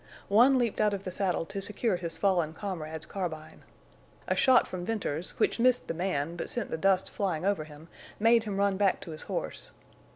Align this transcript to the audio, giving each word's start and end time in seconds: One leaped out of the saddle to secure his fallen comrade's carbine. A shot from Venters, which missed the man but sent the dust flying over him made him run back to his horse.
One 0.29 0.57
leaped 0.57 0.81
out 0.81 0.95
of 0.95 1.03
the 1.03 1.11
saddle 1.11 1.45
to 1.45 1.61
secure 1.61 1.95
his 1.95 2.17
fallen 2.17 2.53
comrade's 2.55 3.05
carbine. 3.05 3.63
A 4.27 4.35
shot 4.35 4.67
from 4.67 4.83
Venters, 4.83 5.37
which 5.37 5.59
missed 5.59 5.87
the 5.87 5.93
man 5.93 6.35
but 6.35 6.49
sent 6.49 6.71
the 6.71 6.75
dust 6.77 7.11
flying 7.11 7.45
over 7.45 7.65
him 7.65 7.87
made 8.19 8.45
him 8.45 8.57
run 8.57 8.77
back 8.77 8.99
to 9.01 9.11
his 9.11 9.21
horse. 9.29 9.69